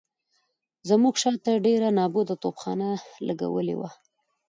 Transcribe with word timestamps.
زموږ 0.89 1.13
شاته 1.21 1.51
ډېره 1.65 1.89
نابوده 1.99 2.35
توپخانه 2.43 2.89
لګولې 3.27 3.75
وه. 3.79 3.89